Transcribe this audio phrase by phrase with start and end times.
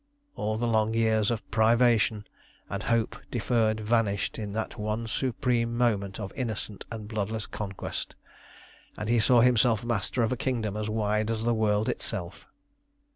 [0.35, 2.25] All the long years of privation
[2.71, 8.15] and hope deferred vanished in that one supreme moment of innocent and bloodless conquest,
[8.97, 12.47] and he saw himself master of a kingdom as wide as the world itself.